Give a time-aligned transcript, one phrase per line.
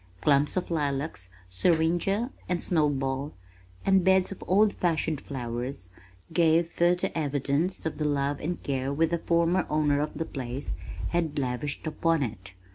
[0.21, 3.35] Clumps of lilacs, syringa and snow ball,
[3.85, 5.89] and beds of old fashioned flowers
[6.33, 10.73] gave further evidence of the love and care which the former owners of the place
[11.09, 12.55] had lavished upon it.